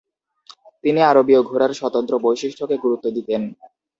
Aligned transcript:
তিনি 0.83 0.99
আরবীয় 1.03 1.41
ঘোড়ার 1.43 1.71
স্বতন্ত্র 1.73 2.13
বৈশিষ্ট্যকে 2.25 2.75
গুরুত্ব 2.77 3.05
দিতেন। 3.17 3.41